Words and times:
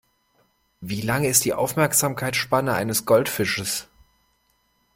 Wie 0.79 1.01
lang 1.01 1.25
ist 1.25 1.45
die 1.45 1.53
Aufmerksamkeitsspanne 1.53 2.73
eines 2.73 3.05
Goldfisches? 3.05 3.87